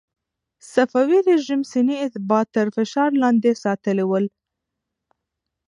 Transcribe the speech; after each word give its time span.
صفوي 0.73 1.19
رژیم 1.29 1.61
سني 1.71 1.95
اتباع 2.05 2.43
تر 2.55 2.67
فشار 2.75 3.09
لاندې 3.21 3.51
ساتلي 3.63 4.05
ول. 4.09 4.25